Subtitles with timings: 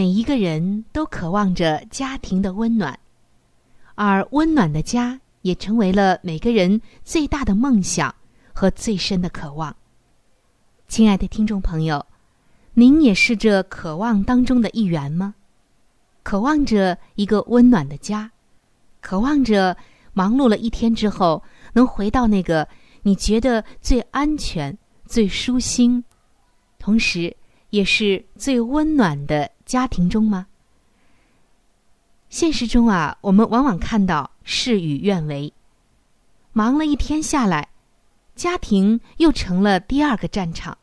[0.00, 2.98] 每一个人都渴望着家庭的温暖，
[3.96, 8.14] 而温暖的家也成为了每个人最大的梦想
[8.54, 9.76] 和最深的渴望。
[10.88, 12.06] 亲爱的听众朋友，
[12.72, 15.34] 您也是这渴望当中的一员吗？
[16.22, 18.30] 渴望着一个温暖的家，
[19.02, 19.76] 渴望着
[20.14, 21.42] 忙碌了一天之后
[21.74, 22.66] 能回到那个
[23.02, 26.02] 你觉得最安全、最舒心，
[26.78, 27.36] 同时
[27.70, 29.50] 也是最温暖的。
[29.64, 30.48] 家庭中吗？
[32.28, 35.52] 现实中啊，我们往往看到事与愿违。
[36.52, 37.68] 忙了一天下来，
[38.34, 40.76] 家庭又成了第二个战场。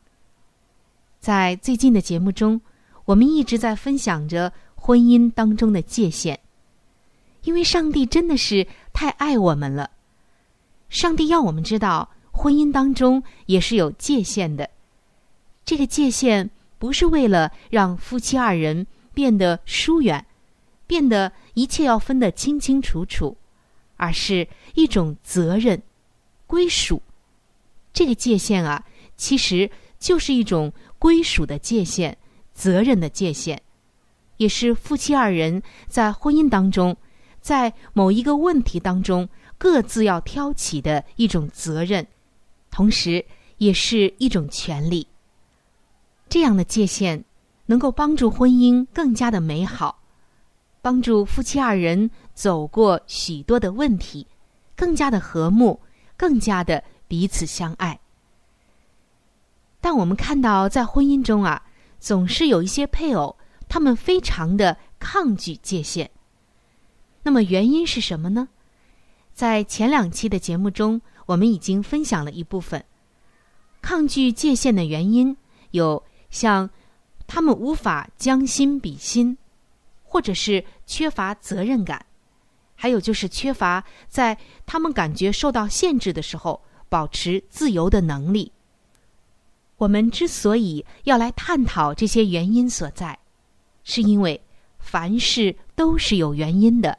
[1.19, 2.61] 在最近的节目中，
[3.03, 6.39] 我们一直在分享着婚姻当中的界限，
[7.43, 9.89] 因为上帝真的是太爱我们了。
[10.87, 14.69] 上帝要我们知道，婚姻当中也是有界限的。
[15.65, 16.49] 这个界限。
[16.79, 20.25] 不是为了让夫妻二人变得疏远，
[20.85, 23.35] 变得一切要分得清清楚楚，
[23.95, 25.81] 而是一种责任、
[26.45, 27.01] 归属。
[27.91, 32.15] 这个界限啊，其实就是一种归属的界限、
[32.53, 33.59] 责任的界限，
[34.37, 36.95] 也是夫妻二人在婚姻当中，
[37.41, 39.27] 在某一个问题当中
[39.57, 42.05] 各自要挑起的一种责任，
[42.69, 43.25] 同时
[43.57, 45.07] 也是一种权利。
[46.29, 47.23] 这样的界限
[47.65, 50.01] 能够帮助婚姻更加的美好，
[50.81, 54.27] 帮助夫妻二人走过许多的问题，
[54.75, 55.79] 更加的和睦，
[56.15, 57.99] 更加的彼此相爱。
[59.79, 61.63] 但我们看到，在婚姻中啊，
[61.99, 63.37] 总是有一些配偶，
[63.69, 66.09] 他们非常的抗拒界限。
[67.23, 68.49] 那么原因是什么呢？
[69.33, 72.83] 在前两期的节目中，我们已经分享了一部分
[73.81, 75.35] 抗拒界限的原因
[75.71, 76.03] 有。
[76.29, 76.69] 像
[77.25, 79.37] 他们无法将心比心，
[80.03, 82.05] 或者是缺乏责任感，
[82.75, 88.51] 还有就是缺乏在他们感觉受到限制的时候保持自由的能力。
[89.77, 93.19] 我们之所以要来探讨这些原因所在，
[93.83, 94.41] 是因为
[94.79, 96.97] 凡事都是有原因的，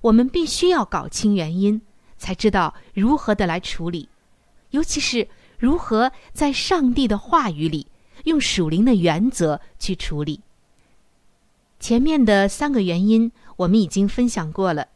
[0.00, 1.80] 我们必须要搞清原因，
[2.16, 4.08] 才知道如何的来处理，
[4.70, 5.26] 尤其是
[5.58, 7.87] 如何在上帝的话语里。
[8.24, 10.40] 用属灵的原则去处理。
[11.80, 14.88] 前面的三个原因我们已经分享过了，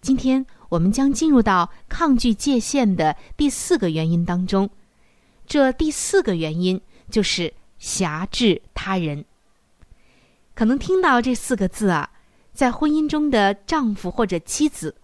[0.00, 4.70] 今天我们将进入到抗拒界限的第四个原因当中。
[5.46, 6.80] 这第四个原因
[7.10, 9.24] 就是辖制他人。
[10.54, 12.10] 可能听到这四个字啊，
[12.52, 14.94] 在婚姻中的丈夫或者妻子，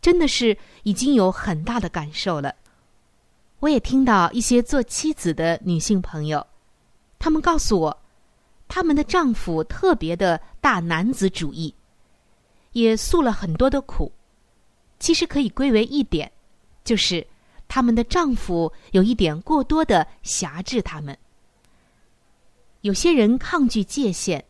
[0.00, 2.54] 真的是已经有很大的感受了。
[3.60, 6.46] 我也听到一些做妻子的女性朋友。
[7.18, 8.02] 他们告诉我，
[8.68, 11.74] 他们的丈夫特别的大男子主义，
[12.72, 14.12] 也诉了很多的苦。
[14.98, 16.30] 其实可以归为一点，
[16.84, 17.26] 就是
[17.68, 21.16] 他们的丈夫有一点过多的辖制他们。
[22.82, 24.44] 有些人抗拒界限，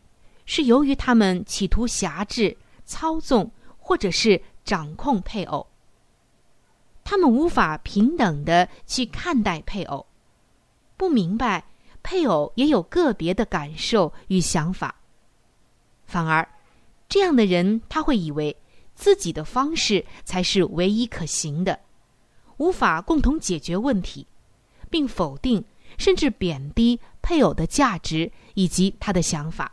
[0.45, 5.65] 是由于他们企图辖制、操纵或者是掌控配偶。
[7.03, 10.05] 他们无法平等的去看待配偶，
[10.97, 11.63] 不明白。
[12.05, 14.93] 配偶也有个别的感受与想法。
[16.05, 16.47] 反而，
[17.09, 18.55] 这样的人他会以为
[18.93, 21.79] 自己的方式才是唯一可行的，
[22.57, 24.27] 无法共同解决问题，
[24.91, 25.65] 并否定
[25.97, 29.71] 甚至贬低配偶的价值以及他的想法。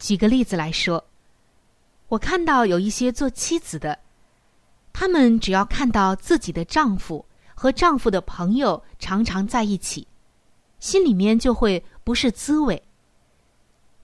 [0.00, 1.04] 举个例子来说，
[2.08, 3.96] 我看到有一些做妻子的，
[4.92, 7.24] 他们只要看到自己的丈夫
[7.54, 10.06] 和丈夫的朋友常常在一起，
[10.78, 12.82] 心里面就会不是滋味。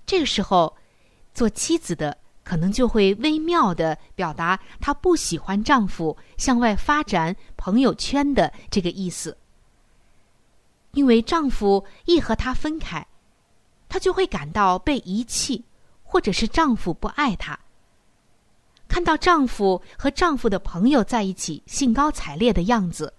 [0.06, 0.76] 这个时候，
[1.32, 9.36] 做妻子的可能就会微妙的表达她不喜欢丈夫向外发展朋友圈的这个意思，
[10.92, 13.06] 因为丈夫一和她分开，
[13.88, 15.64] 她就会感到被遗弃。
[16.06, 17.58] 或者是丈夫不爱她，
[18.86, 23.14] 看到丈夫和丈夫的朋友在一起兴高采烈的样子，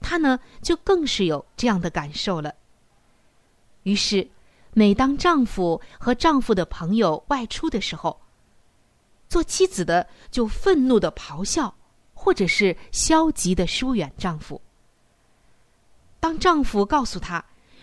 [0.00, 2.52] 她呢就更是有这样的感受了。
[3.88, 4.28] 于是，
[4.74, 8.20] 每当丈夫和丈夫的朋友外出的时候，
[9.28, 11.74] 做妻子的就愤怒的咆哮，
[12.12, 14.60] 或者是消极的疏远丈夫。
[16.20, 17.42] 当丈夫告诉她，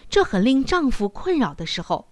[0.10, 2.06] 这很令丈夫困扰的时候。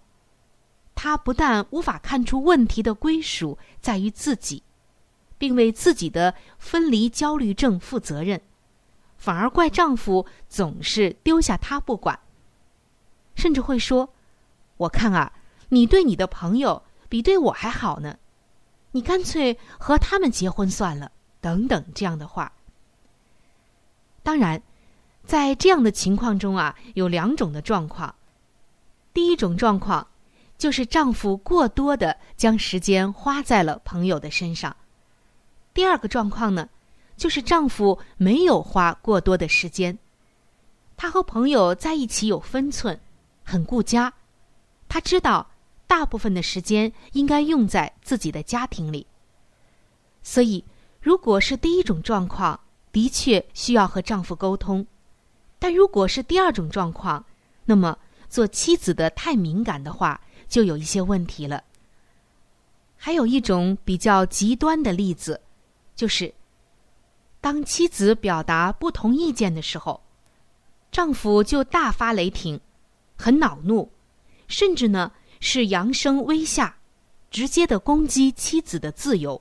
[0.96, 4.62] 她不但无法看出问题的归属在于自己，
[5.38, 8.40] 并为自己的分离焦虑症负责任，
[9.16, 12.18] 反而怪丈夫总是丢下她不管，
[13.34, 14.08] 甚至会说
[14.78, 15.32] ：“我看啊，
[15.68, 18.16] 你对你的朋友比对我还好呢，
[18.92, 21.10] 你干脆和他们结婚算了。”
[21.40, 22.52] 等等这样的话。
[24.22, 24.62] 当然，
[25.24, 28.14] 在这样的情况中啊，有两种的状况，
[29.12, 30.06] 第一种状况。
[30.56, 34.74] 就是丈夫过多的将时间花在了朋友的身上。
[35.74, 36.68] 第二个状况呢，
[37.16, 39.98] 就是丈夫没有花过多的时间，
[40.96, 42.98] 他和朋友在一起有分寸，
[43.44, 44.12] 很顾家。
[44.88, 45.48] 他知道
[45.86, 49.06] 大部分的时间应该用在自己的家庭里。
[50.22, 50.64] 所以，
[51.00, 52.58] 如果是第一种状况，
[52.90, 54.84] 的确需要和丈夫沟通；
[55.58, 57.24] 但如果是第二种状况，
[57.66, 57.96] 那么
[58.28, 60.20] 做妻子的太敏感的话。
[60.46, 61.64] 就有一些问题了。
[62.96, 65.40] 还有一种比较极端的例子，
[65.96, 66.32] 就是
[67.40, 70.00] 当妻子表达不同意见的时候，
[70.92, 72.60] 丈夫就大发雷霆，
[73.24, 73.90] 很恼怒，
[74.48, 75.10] 甚至呢
[75.40, 76.76] 是扬声威吓，
[77.30, 79.40] 直接的攻击妻子的自由，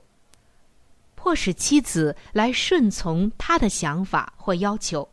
[1.15, 5.09] 迫使妻子来顺从他的想法或要求，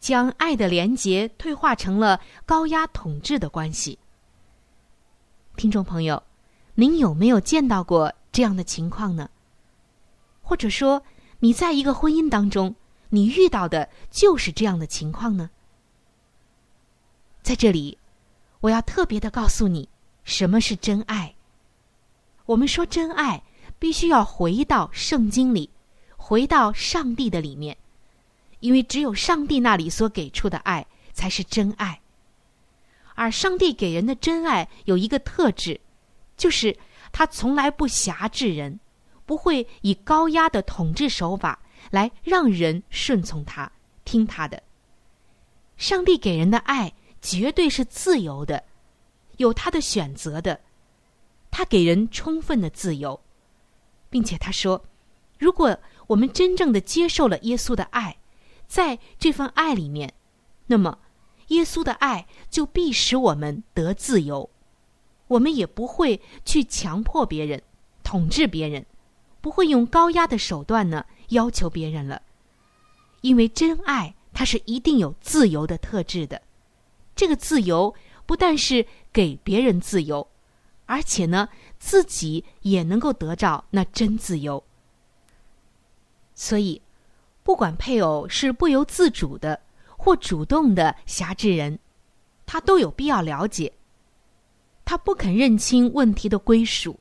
[0.00, 3.96] 将爱的连结退化成了高压统治的关系。
[5.54, 6.20] 听众朋友，
[6.74, 9.30] 您有没有见到过这样的情况呢？
[10.42, 11.00] 或者说，
[11.38, 12.74] 你在一个婚姻当中，
[13.10, 15.50] 你遇到的就是这样的情况呢？
[17.42, 17.96] 在这里，
[18.60, 19.88] 我要特别的告诉你，
[20.24, 21.34] 什么是真爱。
[22.46, 23.42] 我们说真爱，
[23.78, 25.70] 必须要回到圣经里，
[26.16, 27.76] 回到上帝的里面，
[28.60, 32.00] 因为只有上帝那里所给出的爱，才是真爱。
[33.14, 35.80] 而上帝给人的真爱有一个特质，
[36.36, 36.76] 就是
[37.10, 38.78] 他从来不辖制人，
[39.26, 41.58] 不会以高压的统治手法
[41.90, 43.70] 来让人顺从他、
[44.04, 44.62] 听他的。
[45.76, 48.64] 上帝给人的爱绝对是自由的，
[49.36, 50.60] 有他的选择的，
[51.50, 53.20] 他给人充分的自由，
[54.10, 54.84] 并且他说，
[55.38, 58.18] 如果我们真正的接受了耶稣的爱，
[58.66, 60.14] 在这份爱里面，
[60.66, 60.98] 那么。
[61.48, 64.50] 耶稣的爱就必使我们得自由，
[65.28, 67.62] 我们也不会去强迫别人、
[68.04, 68.84] 统治别人，
[69.40, 72.20] 不会用高压的手段呢要求别人了。
[73.22, 76.42] 因为真爱它是一定有自由的特质的，
[77.18, 77.92] 这个自由
[78.26, 80.28] 不但是给别人自由，
[80.86, 81.48] 而且呢
[81.80, 84.62] 自己也能够得到那真自由。
[86.36, 86.80] 所以，
[87.42, 89.60] 不管配偶是不由自主的。
[90.00, 91.80] 或主动的辖制人，
[92.46, 93.72] 他都有必要了解。
[94.84, 97.00] 他不肯认清问题的归属，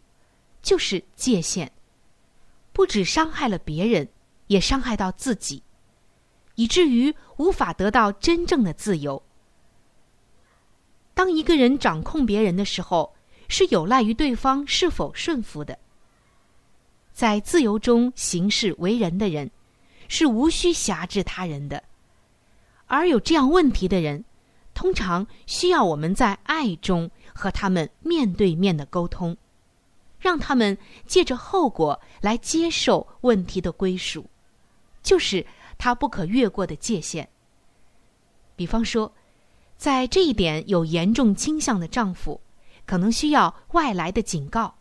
[0.63, 1.71] 就是界限，
[2.73, 4.09] 不止伤害了别人，
[4.47, 5.61] 也伤害到自己，
[6.55, 9.21] 以至于无法得到真正的自由。
[11.17, 13.11] 当一个人掌控别人的时候，
[13.49, 15.75] 是有赖于对方是否顺服的。
[17.11, 19.49] 在自由中行事为人的人，
[20.07, 21.83] 是无需辖制他人的。
[22.85, 24.23] 而有这样问题的人，
[24.75, 29.35] 通常需要我们在爱中和他们面对面的沟通，
[30.19, 34.23] 让他们借着后果来接受问题的归属，
[35.01, 35.43] 就是
[35.79, 37.27] 他不可越过的界限。
[38.55, 39.11] 比方说，
[39.77, 42.41] 在这一点有严重倾向的丈夫，
[42.85, 44.75] 可能需要外来的警告。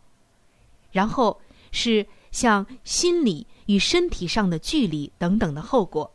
[0.91, 1.39] 然后
[1.71, 6.11] 是像心理与身体上的距离等等的后果，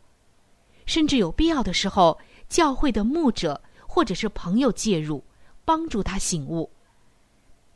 [0.85, 5.23] 甚至有必要的时候，教会的牧者或者是朋友介入，
[5.63, 6.69] 帮助他醒悟。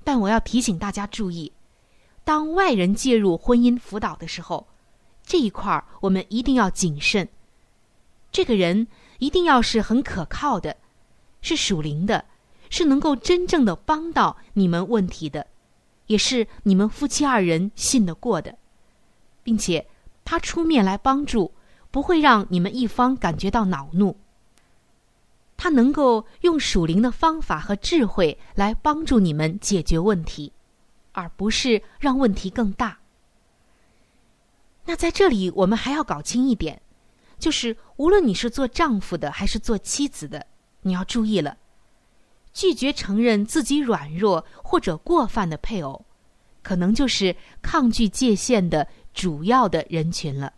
[0.04, 1.52] 但我要提醒大家注意，
[2.26, 4.68] 当外人介入婚姻辅导的时候，
[5.24, 7.30] 这一块儿我们一定要谨慎。
[8.32, 8.88] 这个人
[9.20, 10.76] 一定要是很可靠的。
[11.42, 12.26] 是属灵的，
[12.70, 15.48] 是能够真正的帮到你们问题的，
[16.08, 18.58] 也是你们夫妻二人信得过的，
[19.44, 19.88] 并且
[20.26, 21.54] 他出面来帮助，
[21.92, 24.18] 不会让你们一方感觉到恼怒。
[25.56, 30.54] 他能够用属灵的方法和智慧来帮助你们解决问题，
[31.14, 33.00] 而不是让问题更大。
[34.86, 36.82] 那在这里，我们还要搞清一点，
[37.40, 40.46] 就是无论你是做丈夫的还是做妻子的。
[40.88, 41.58] 你要注意了，
[42.54, 46.06] 拒绝承认自己软弱或者过犯的配偶，
[46.64, 50.54] 可能就是抗拒界限的主要的人群了。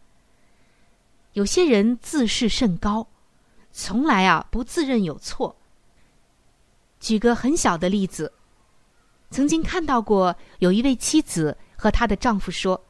[1.33, 3.07] 有些人自视甚高，
[3.71, 5.55] 从来啊不自认有错。
[6.99, 8.33] 举个很小的例子，
[9.31, 12.85] 曾经看到过有一位妻子和她的丈夫说：“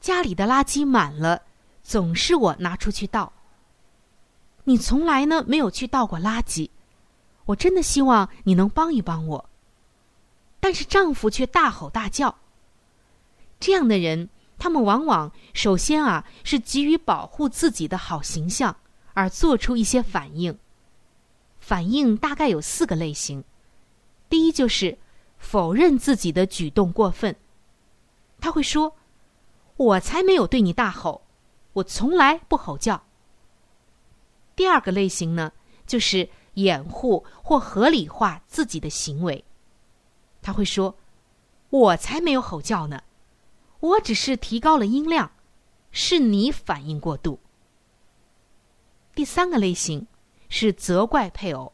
[0.00, 1.42] 家里的垃圾满了，
[1.82, 3.32] 总是我拿出去倒。”
[4.64, 6.70] 你从来呢没有去倒过垃圾，
[7.46, 9.50] 我真的希望你能帮一帮我。
[10.60, 12.36] 但是丈夫却大吼大叫。
[13.60, 18.76] 这样的人，他们往往首先啊是急于保护自己的好形象，
[19.12, 20.58] 而做出一些反应。
[21.60, 23.44] 反应大概有四个类型。
[24.30, 24.98] 第一就是
[25.38, 27.36] 否认自己的举动过分，
[28.40, 28.96] 他会说
[29.76, 31.22] ：“我才没有对你大吼，
[31.74, 33.03] 我从来不吼叫。”
[34.56, 35.52] 第二个类型呢，
[35.86, 39.44] 就是掩护或合理化自己的行为。
[40.40, 40.96] 他会说
[41.70, 43.02] ：“我才没有吼叫呢，
[43.80, 45.32] 我只是提高了音量，
[45.90, 47.40] 是你反应过度。”
[49.14, 50.06] 第三个类型
[50.48, 51.72] 是责怪配偶。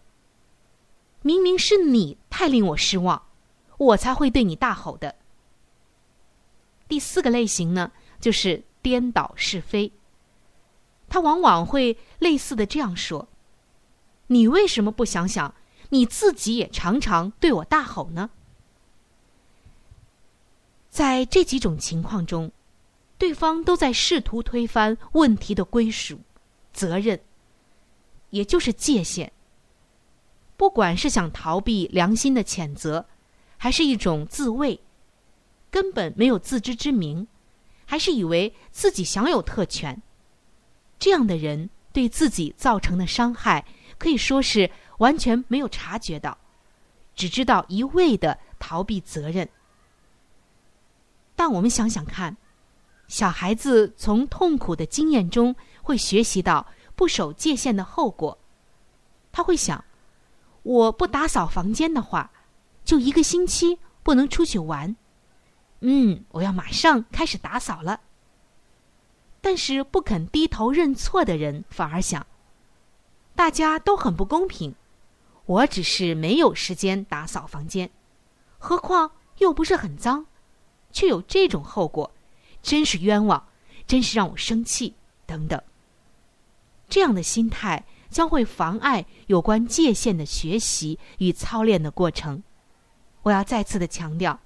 [1.23, 3.27] 明明是你太令我失望，
[3.77, 5.17] 我才会对你大吼的。
[6.89, 9.93] 第四个类型呢，就是颠倒是非。
[11.11, 13.29] 他往往会类似的这样说
[14.29, 15.55] ：“你为什么不想想，
[15.91, 18.31] 你自己也常常对我大吼呢？”
[20.89, 22.51] 在这几种情况中，
[23.19, 26.21] 对方都在试图推翻问题的归属、
[26.73, 27.21] 责任，
[28.31, 29.33] 也就是界限。
[30.57, 33.07] 不管是想逃避良心的谴责，
[33.57, 34.81] 还是一种自卫，
[35.71, 37.27] 根本没有自知之明，
[37.85, 40.01] 还是以为自己享有特权。
[41.01, 43.65] 这样的人对自己造成的伤害，
[43.99, 46.39] 可以说是完全没有察觉到，
[47.17, 49.49] 只知道一味的逃避责任。
[51.35, 52.37] 但我们想想看，
[53.09, 58.39] 小孩子从痛苦的经验中会学习到不守界限的后果。
[59.33, 59.83] 他会想：
[60.63, 62.31] 我不打扫房间的话，
[62.85, 64.95] 就一个星期不能出去玩。
[65.81, 67.99] 嗯，我要马上开始打扫了。
[69.41, 72.27] 但是不肯低头认错的人，反而想：
[73.35, 74.75] 大家都很不公平，
[75.47, 77.91] 我只是没有时间打扫房间，
[78.59, 80.27] 何况又不是很脏，
[80.93, 82.13] 却有这种后果，
[82.63, 83.49] 真是冤枉，
[83.87, 84.95] 真是让我生气
[85.25, 85.61] 等等。
[86.89, 92.43] 这样的心态将会妨碍有关界限的学习与操练的过程。
[93.23, 94.39] 我要再次的强调，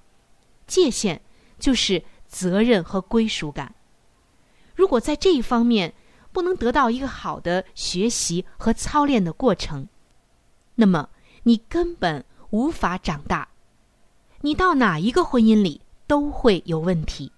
[0.65, 1.21] 界限
[1.59, 3.74] 就是责任和归属感。
[4.75, 5.93] 如果在这一方面
[6.31, 9.87] 不能得到一个好的学习和操练的过程，
[10.75, 11.09] 那么
[11.43, 13.47] 你根本无法长大。
[14.41, 17.31] 你到哪一个婚姻里都会有问题。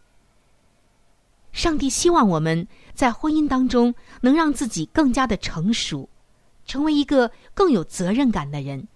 [1.53, 6.10] 上帝希望我们在婚姻当中能让自己更加的成熟，
[6.65, 8.88] 成为一个更有责任感的人，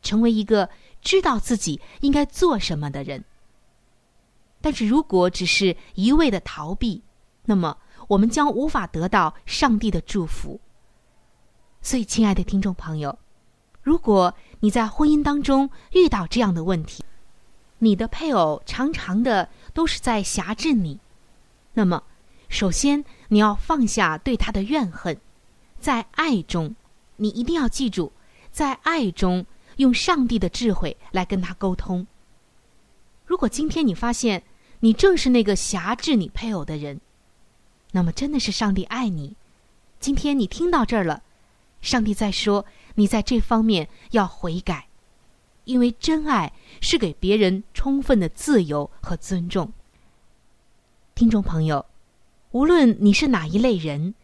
[0.00, 0.68] 成为一个
[1.02, 3.24] 知道自己应该做什么的人。
[4.60, 7.02] 但是如果只是一味的逃避，
[7.44, 7.76] 那么，
[8.08, 10.60] 我们将无法得到上帝的祝福。
[11.82, 13.18] 所以，亲爱的听众朋友，
[13.82, 17.02] 如果你在婚姻当中遇到这样的问题，
[17.78, 21.00] 你的配偶常常的都是在辖制你，
[21.72, 22.02] 那么，
[22.48, 25.18] 首先你要放下对他的怨恨，
[25.78, 26.76] 在爱中，
[27.16, 28.12] 你一定要记住，
[28.52, 32.06] 在爱中用上帝的智慧来跟他沟通。
[33.24, 34.42] 如果今天你发现
[34.80, 37.00] 你正是那个辖制你配偶的人，
[37.92, 39.36] 那么，真的是上帝爱你。
[39.98, 41.22] 今天你听到这儿了，
[41.80, 44.88] 上帝在说：“你在这方面要悔改，
[45.64, 49.72] 因为真爱是给别人充分的自由和尊重。
[51.14, 51.84] 听众朋友，
[52.52, 54.14] 无论你是哪一类人，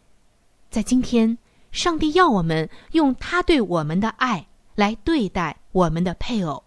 [0.70, 1.36] 在今天，
[1.72, 6.62] 上帝要我们用他对我们的爱来对待我们的配偶。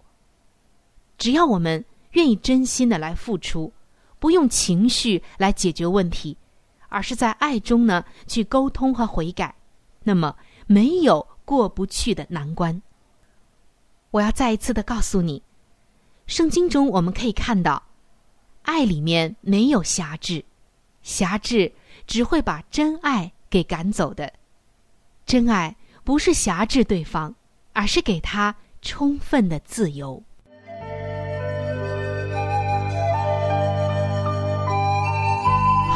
[1.17, 3.73] 只要我们愿意真心的来付出，
[4.19, 6.37] 不用情绪来解决问题，
[6.89, 9.55] 而是在爱中呢去沟通和悔改，
[10.03, 10.35] 那么
[10.67, 12.81] 没有过不去的难关。
[14.11, 15.41] 我要再一次的告诉你，
[16.27, 17.83] 圣经中我们可以看到，
[18.63, 20.43] 爱里面没有辖制，
[21.01, 21.71] 辖制
[22.05, 24.33] 只会把真爱给赶走的。
[25.25, 27.35] 真爱不是辖制对方，
[27.73, 30.23] 而是给他充分的自由。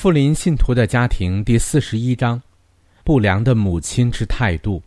[0.00, 2.40] 富林信徒的家庭第四十一章：
[3.04, 4.82] 不良的母亲之态度。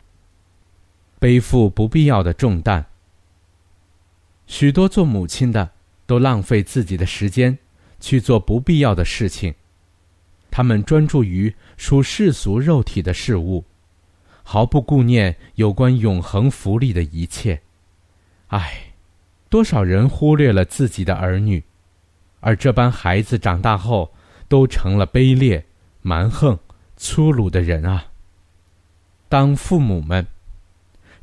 [1.19, 2.83] 背负不必要的重担。
[4.47, 5.69] 许多做母亲的
[6.07, 7.55] 都浪费自己的时间
[7.99, 9.53] 去做不必要的事情，
[10.49, 13.63] 他们专注于属世俗肉体的事物，
[14.41, 17.61] 毫不顾念有关永恒福利的一切。
[18.47, 18.95] 唉，
[19.47, 21.63] 多少人忽略了自己的儿女，
[22.39, 24.11] 而这般孩子长大后。
[24.53, 25.65] 都成了卑劣、
[26.03, 26.59] 蛮横、
[26.95, 28.05] 粗鲁的人啊！
[29.27, 30.27] 当父母们，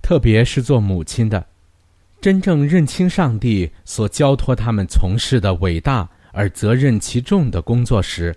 [0.02, 1.46] 特别是做母亲的，
[2.20, 8.36] 真正认清上帝所交托他们从事的伟大而责任其重的工作时，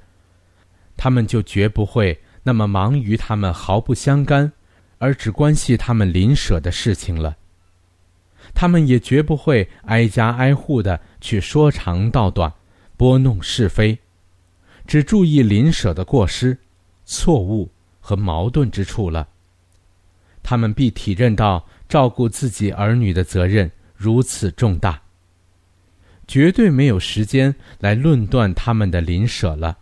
[0.95, 4.51] 他们就绝不会那么忙于他们毫不相干
[4.99, 7.35] 而只关系他们邻舍的事情了。
[8.53, 12.53] 他们也绝不会挨家挨户的去说长道短、
[12.95, 13.97] 拨弄是非。
[14.85, 16.57] 只注意邻舍的过失、
[17.05, 17.69] 错误
[17.99, 19.27] 和矛盾之处了。
[20.41, 25.01] 他们必体认到照顾自己儿女的责任如此重大，
[26.27, 29.77] 绝对没有时间来论断他们的邻舍了。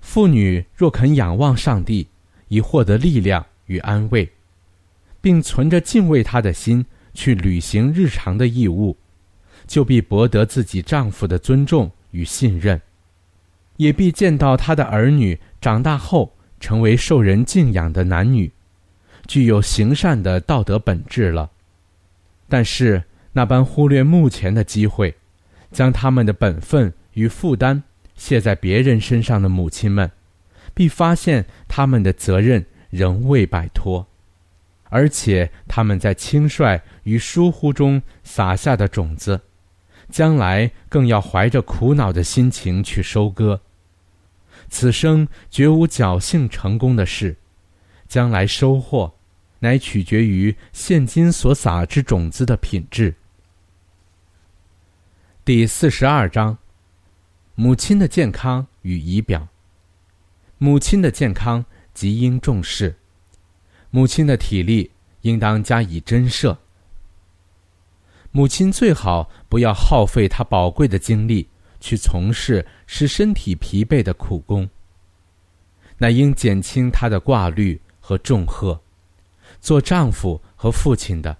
[0.00, 2.08] 妇女若肯仰望上帝，
[2.48, 4.30] 以获得力量与安慰，
[5.22, 8.96] 并存着敬畏他的心去履行日常的义务，
[9.66, 12.78] 就必博得自己丈夫的尊重与信任。
[13.76, 18.52] 也必见到他的儿女长大后成为受人敬仰的男女，
[19.26, 21.50] 具有行善的道德本质了。
[22.48, 25.14] 但是那般忽略目前的机会，
[25.70, 27.82] 将他们的本分与负担
[28.14, 30.10] 卸在别人身上的母亲们，
[30.74, 34.06] 必发现他们的责任仍未摆脱，
[34.90, 39.40] 而且他们在轻率与疏忽中撒下的种子。
[40.12, 43.60] 将来更要怀着苦恼的心情去收割。
[44.68, 47.36] 此生绝无侥幸成功的事，
[48.06, 49.12] 将来收获，
[49.58, 53.14] 乃取决于现今所撒之种子的品质。
[55.44, 56.56] 第四十二章：
[57.54, 59.48] 母亲的健康与仪表。
[60.58, 62.94] 母亲的健康极应重视，
[63.90, 66.61] 母亲的体力应当加以珍摄。
[68.32, 74.68] 母亲最好不要耗费她宝贵的精力去从事使身体疲惫的苦工。
[75.98, 78.80] 那应减轻她的挂虑和重荷。
[79.60, 81.36] 做丈夫和父亲的，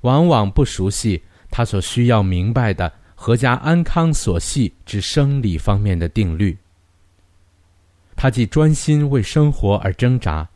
[0.00, 2.90] 往往不熟悉他所需要明白的。
[3.14, 6.58] 阖家安康所系之生理方面的定律。
[8.16, 10.48] 他既专心为生活而挣扎，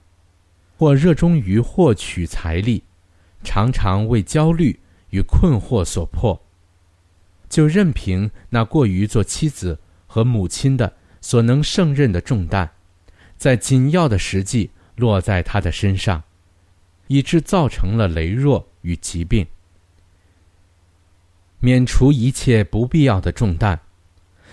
[0.77, 2.83] 或热衷于获取财力，
[3.45, 4.77] 常常为焦虑
[5.11, 6.41] 与困惑所迫，
[7.49, 12.71] 就任凭那过于做妻子和母亲的所能胜任的重担，
[13.37, 16.23] 在紧要的时际落在他的身上，
[17.07, 19.47] 以致造成了羸弱与疾病。
[21.61, 23.81] 免除一切不必要的重担，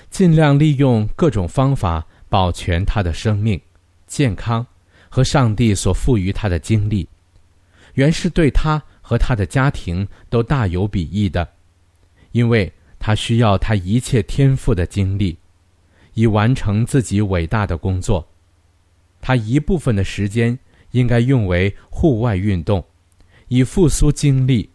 [0.09, 3.61] 尽量利用各种方法保全他的生命、
[4.07, 4.65] 健康
[5.09, 7.07] 和上帝所赋予他的精力，
[7.93, 8.81] 原是对他
[9.13, 11.47] 和他的家庭都大有裨益的，
[12.31, 15.37] 因为他需要他一切天赋的精力，
[16.15, 18.27] 以完成自己伟大的工作。
[19.21, 20.57] 他一部分的时间
[20.93, 22.83] 应该用为户外运动，
[23.49, 24.67] 以复苏精力。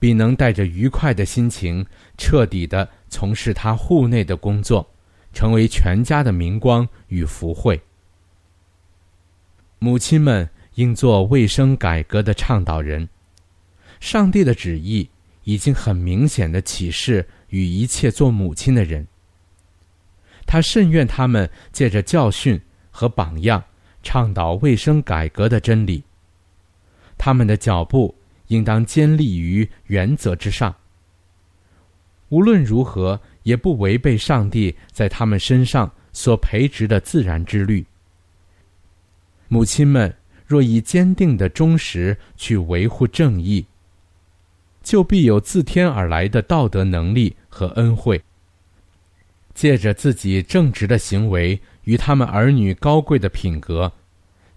[0.00, 1.86] 必能带着愉快的心情，
[2.16, 4.84] 彻底的从事他户内的工作，
[5.32, 7.80] 成为全家的明光与福慧。
[9.78, 13.08] 母亲们应做卫生改革的倡导人。
[14.00, 15.08] 上帝的旨意
[15.44, 19.06] 已经很明显的启示与一切做母亲的人。
[20.46, 23.62] 他甚愿他们借着教训和榜样，
[24.02, 26.02] 倡导卫生改革的真理。
[27.16, 28.14] 他们的脚步。
[28.48, 30.74] 应当坚立于原则之上。
[32.30, 37.84] 无论如何，也不违背上帝在他们身上所培植的自然之律。
[39.48, 40.14] 母亲们
[40.46, 43.66] 若以坚定的忠实去维护正义，
[44.82, 48.22] 就必有自天而来的道德能力和恩惠，
[49.54, 53.92] 借着自己正直的行为与他们儿女高贵的品格，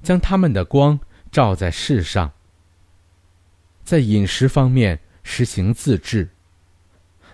[0.01, 0.99] 将他们的光
[1.31, 2.31] 照在世上。
[3.83, 6.29] 在饮食方面实行自制。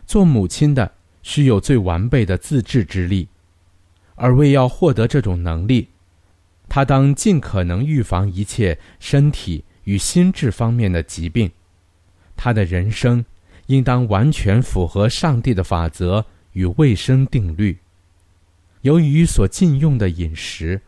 [0.06, 3.28] 做母亲的需有最完备的自制之力，
[4.15, 5.89] 而为要获得这种能力，
[6.69, 11.52] 他当尽可能预防一切身体与心智方面的疾病。
[12.38, 13.26] 他的人生
[13.65, 17.78] 应当完全符合上帝的法则与卫生定律。
[18.84, 20.80] 由于所禁用的饮食，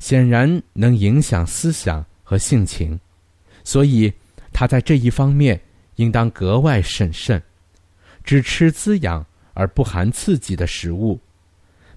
[0.00, 2.98] 显然能影响思想和性情，
[3.62, 4.12] 所以。
[4.56, 5.60] 他在这一方面
[5.96, 7.42] 应当格外审慎，
[8.22, 11.18] 只吃滋养而不含刺激的食物，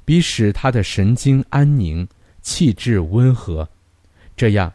[0.03, 2.07] 比使他的神经安宁、
[2.41, 3.69] 气质温和。
[4.35, 4.73] 这样，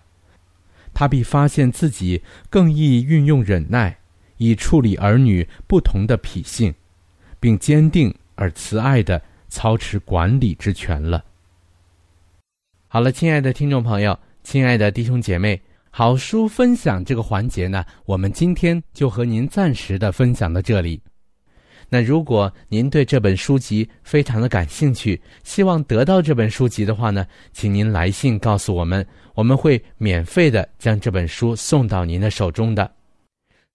[0.95, 3.99] 他必发现自己更易运用忍耐，
[4.43, 6.75] 以处理儿女不同的脾性，
[7.39, 11.25] 并坚定而慈爱地操持管理之权了。
[12.89, 15.61] 好了，亲爱的听众朋友，亲爱的弟兄姐妹。
[15.95, 20.99] 好书分享这个环节呢，我们今天就和您暂时的分享到这里。
[21.89, 32.91] 那如果您对这本书籍非常的感兴趣，希望得到这本书籍的话呢，请您来信告诉我们，我们会免费的将这本书送到您的手中的。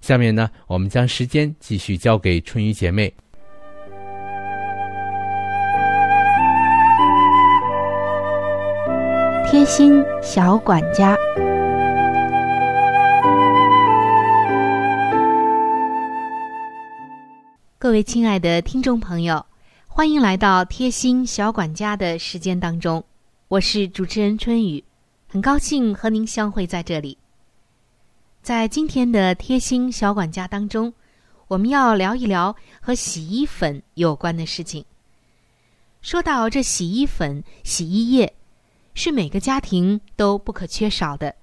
[0.00, 3.12] 下面呢，我们将时间继续交给春雨姐妹。
[9.48, 11.16] 贴心小管家，
[17.78, 19.44] 各位亲爱的听众朋友，
[19.86, 23.04] 欢迎来到贴心小管家的时间当中。
[23.48, 24.82] 我是主持人春雨，
[25.28, 27.18] 很高兴和您相会在这里。
[28.42, 30.92] 在今天的贴心小管家当中，
[31.48, 34.84] 我们要聊一聊和洗衣粉有关的事情。
[36.00, 38.34] 说到这洗衣粉、洗衣液。
[38.92, 41.34] 是每个家庭都不可缺少的，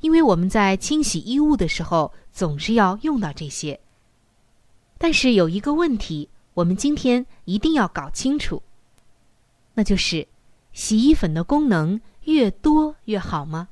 [0.00, 3.78] 因为我们在清洗衣物的时候总是要用到这些。
[4.96, 8.62] 但是有一个问题，我们今天一定要搞清楚，
[9.74, 10.26] 那就是
[10.72, 13.68] 洗衣粉的功能越多越好吗？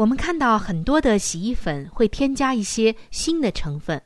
[0.00, 4.02] 我们看到很多的洗衣粉会添加一些新的成分，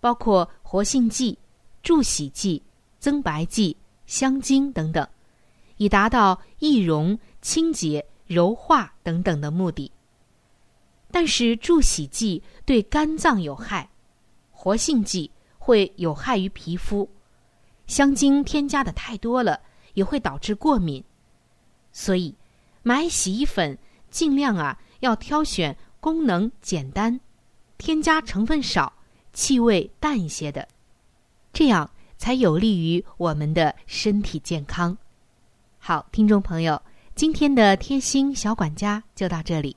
[0.00, 1.38] 包括活性剂、
[1.82, 2.62] 助洗剂、
[2.98, 5.06] 增白剂、香精等等，
[5.76, 9.92] 以达到易溶、清洁、柔化等等的目的。
[11.10, 13.90] 但是助洗剂对肝脏有害，
[14.50, 17.06] 活性剂会有害于皮肤，
[17.86, 19.60] 香精添加的太多了
[19.92, 21.04] 也会导致过敏。
[21.92, 22.34] 所以，
[22.82, 23.76] 买洗衣粉
[24.08, 27.20] 尽量啊要挑选功能简单、
[27.76, 28.92] 添加成分少、
[29.32, 30.66] 气味淡一些的，
[31.52, 34.96] 这样才有利于我们的身体健康。
[35.78, 36.80] 好，听众朋友，
[37.14, 39.76] 今天的贴心小管家就到这里。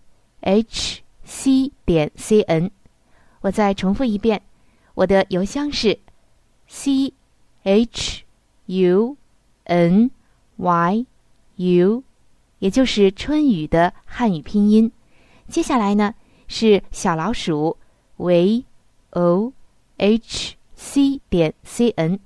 [0.51, 2.69] h c 点 c n，
[3.39, 4.41] 我再重复一遍，
[4.95, 5.97] 我的邮箱是
[6.67, 7.13] c
[7.63, 8.23] h
[8.65, 9.15] u
[9.63, 10.11] n
[10.57, 11.05] y
[11.55, 12.03] u，
[12.59, 14.91] 也就是春雨的汉语拼音。
[15.47, 16.13] 接下来呢
[16.49, 17.77] 是小老鼠
[18.17, 18.65] v
[19.11, 19.53] o
[19.95, 22.19] h c 点 c n。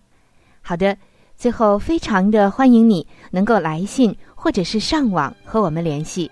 [0.63, 0.97] 好的，
[1.37, 6.31] 最后非常的欢迎你能够来信或者是上网和我们联系。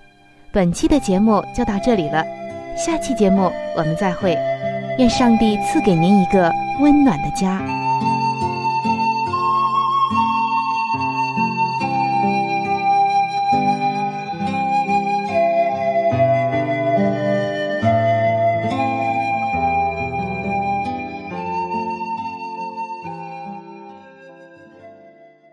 [0.53, 2.23] 本期的节目就到这里了，
[2.77, 4.37] 下期节目我们再会，
[4.99, 7.59] 愿上帝赐给您一个温暖的家。